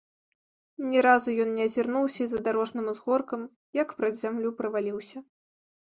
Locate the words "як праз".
3.83-4.13